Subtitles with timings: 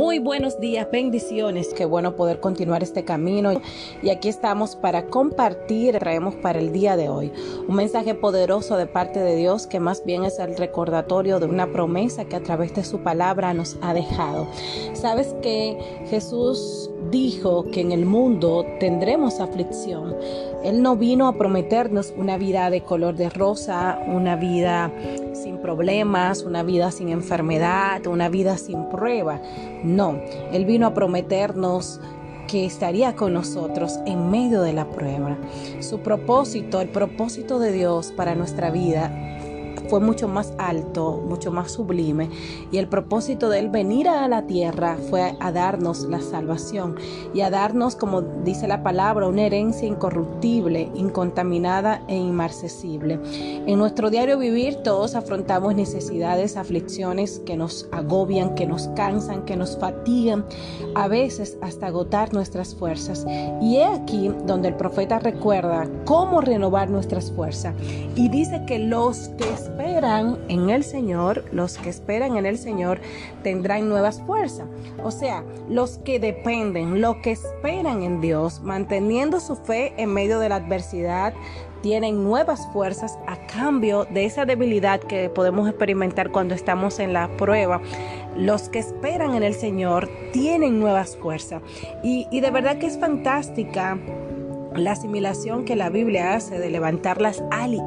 [0.00, 1.74] Muy buenos días, bendiciones.
[1.74, 3.60] Qué bueno poder continuar este camino.
[4.02, 7.30] Y aquí estamos para compartir, traemos para el día de hoy
[7.68, 11.70] un mensaje poderoso de parte de Dios que más bien es el recordatorio de una
[11.70, 14.48] promesa que a través de su palabra nos ha dejado.
[14.94, 15.76] Sabes que
[16.08, 20.16] Jesús dijo que en el mundo tendremos aflicción.
[20.64, 24.92] Él no vino a prometernos una vida de color de rosa, una vida
[25.32, 29.40] sin problemas, una vida sin enfermedad, una vida sin prueba.
[29.82, 30.20] No,
[30.52, 32.00] Él vino a prometernos
[32.46, 35.38] que estaría con nosotros en medio de la prueba.
[35.78, 39.38] Su propósito, el propósito de Dios para nuestra vida
[39.90, 42.30] fue mucho más alto, mucho más sublime.
[42.70, 46.94] Y el propósito de Él venir a la tierra fue a darnos la salvación
[47.34, 53.18] y a darnos, como dice la palabra, una herencia incorruptible, incontaminada e inmarcesible.
[53.66, 59.56] En nuestro diario vivir todos afrontamos necesidades, aflicciones que nos agobian, que nos cansan, que
[59.56, 60.44] nos fatigan,
[60.94, 63.26] a veces hasta agotar nuestras fuerzas.
[63.60, 67.74] Y he aquí donde el profeta recuerda cómo renovar nuestras fuerzas.
[68.14, 73.00] Y dice que los que esperan en el Señor, los que esperan en el Señor
[73.42, 74.66] tendrán nuevas fuerzas.
[75.02, 80.38] O sea, los que dependen, los que esperan en Dios, manteniendo su fe en medio
[80.38, 81.32] de la adversidad,
[81.80, 87.34] tienen nuevas fuerzas a cambio de esa debilidad que podemos experimentar cuando estamos en la
[87.38, 87.80] prueba.
[88.36, 91.62] Los que esperan en el Señor tienen nuevas fuerzas.
[92.02, 93.98] Y, y de verdad que es fantástica
[94.76, 97.42] la asimilación que la Biblia hace de levantar las,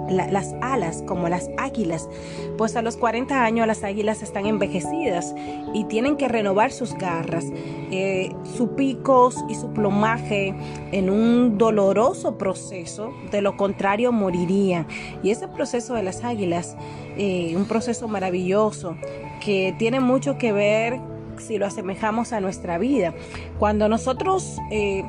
[0.10, 2.10] las, alas como las águilas,
[2.58, 5.34] pues a los 40 años las águilas están envejecidas
[5.74, 7.46] y tienen que renovar sus garras,
[7.92, 10.56] eh, su picos y su plumaje
[10.92, 14.88] en un doloroso proceso, de lo contrario morirían.
[15.24, 16.76] Y ese proceso de las águilas,
[17.18, 18.98] eh, un proceso maravilloso
[19.44, 21.00] que tiene mucho que ver
[21.38, 23.14] si lo asemejamos a nuestra vida.
[23.58, 24.58] Cuando nosotros...
[24.72, 25.04] Eh,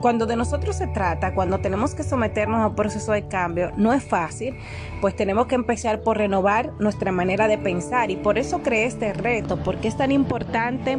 [0.00, 3.92] cuando de nosotros se trata, cuando tenemos que someternos a un proceso de cambio, no
[3.92, 4.56] es fácil,
[5.00, 9.12] pues tenemos que empezar por renovar nuestra manera de pensar y por eso creé este
[9.12, 10.98] reto, porque es tan importante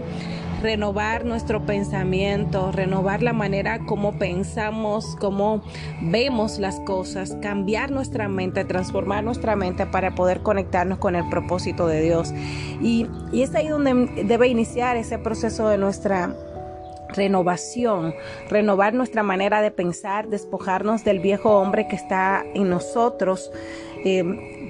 [0.62, 5.64] renovar nuestro pensamiento, renovar la manera como pensamos, como
[6.02, 11.88] vemos las cosas, cambiar nuestra mente, transformar nuestra mente para poder conectarnos con el propósito
[11.88, 12.32] de Dios.
[12.80, 16.36] Y es ahí donde debe iniciar ese proceso de nuestra
[17.16, 18.16] renovación,
[18.50, 23.52] renovar nuestra manera de pensar, despojarnos del viejo hombre que está en nosotros,
[24.04, 24.24] eh,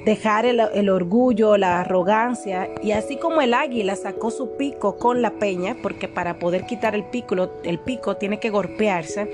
[0.06, 5.32] dejar el, orgullo, la arrogancia y así como el águila sacó su pico con la
[5.32, 9.30] peña, porque para poder quitar el pico, el pico tiene que golpearse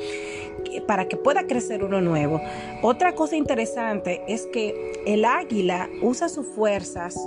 [0.85, 2.41] para que pueda crecer uno nuevo.
[2.81, 7.17] Otra cosa interesante es que el águila usa sus fuerzas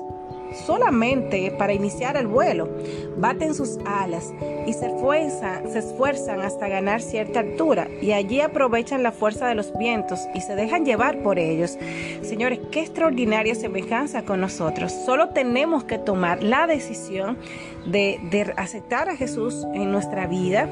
[0.67, 2.69] solamente para iniciar el vuelo.
[3.17, 4.33] Baten sus alas
[4.67, 10.21] y se esfuerzan, hasta ganar cierta altura y allí aprovechan la fuerza de los vientos
[10.35, 11.79] y se dejan llevar por ellos.
[12.23, 14.93] Señores, qué extraordinaria semejanza con nosotros.
[14.93, 17.39] Solo tenemos que tomar la decisión
[17.87, 20.69] de, de aceptar a Jesús en nuestra vida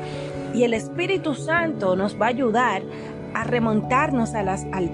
[0.55, 2.83] y el Espíritu Santo nos va a ayudar
[3.35, 4.88] a remontarnos a las alturas.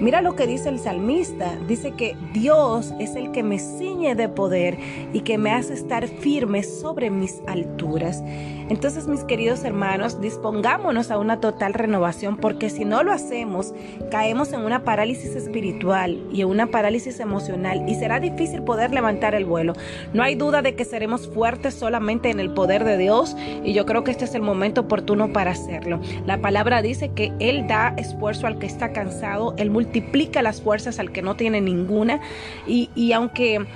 [0.00, 1.56] Mira lo que dice el salmista.
[1.66, 4.76] Dice que Dios es el que me ciñe de poder
[5.12, 8.22] y que me hace estar firme sobre mis alturas.
[8.68, 13.74] Entonces, mis queridos hermanos, dispongámonos a una total renovación porque si no lo hacemos,
[14.10, 19.34] caemos en una parálisis espiritual y en una parálisis emocional y será difícil poder levantar
[19.34, 19.74] el vuelo.
[20.12, 23.84] No hay duda de que seremos fuertes solamente en el poder de Dios y yo
[23.84, 26.00] creo que este es el momento oportuno para hacerlo.
[26.26, 29.13] La palabra dice que Él da esfuerzo al que está cansado,
[29.56, 32.20] Él multiplica las fuerzas al que no tiene ninguna
[32.66, 33.66] y, y aunque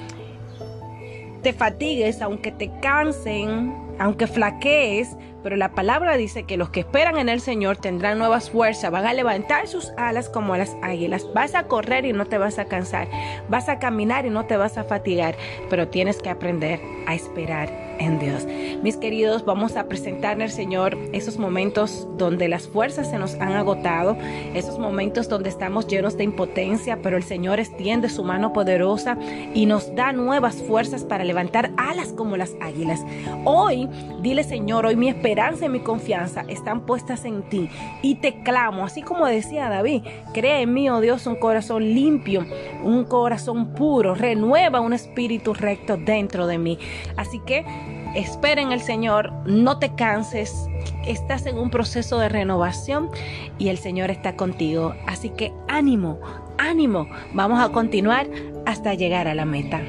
[1.42, 7.18] te fatigues, aunque te cansen, aunque flaquees, pero la palabra dice que los que esperan
[7.18, 11.54] en el Señor tendrán nuevas fuerzas, van a levantar sus alas como las águilas, vas
[11.54, 13.08] a correr y no te vas a cansar,
[13.48, 15.36] vas a caminar y no te vas a fatigar,
[15.70, 18.46] pero tienes que aprender a esperar en Dios.
[18.82, 23.52] Mis queridos, vamos a presentar al Señor esos momentos donde las fuerzas se nos han
[23.52, 24.16] agotado,
[24.54, 29.18] esos momentos donde estamos llenos de impotencia, pero el Señor extiende su mano poderosa
[29.54, 33.04] y nos da nuevas fuerzas para levantar alas como las águilas.
[33.44, 33.88] Hoy,
[34.20, 37.68] dile Señor, hoy mi esperanza y mi confianza están puestas en ti
[38.00, 40.02] y te clamo, así como decía David,
[40.32, 42.46] crea en mí, oh Dios, un corazón limpio,
[42.82, 46.78] un corazón puro, renueva un espíritu recto dentro de mí.
[47.18, 47.66] Así que
[48.14, 50.66] espera en el Señor, no te canses,
[51.06, 53.10] estás en un proceso de renovación
[53.58, 54.94] y el Señor está contigo.
[55.06, 56.20] Así que ánimo,
[56.56, 58.28] ánimo, vamos a continuar
[58.64, 59.82] hasta llegar a la meta.